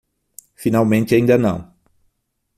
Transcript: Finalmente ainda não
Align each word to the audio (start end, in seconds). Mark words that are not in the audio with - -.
Finalmente 0.55 1.13
ainda 1.13 1.37
não 1.37 1.71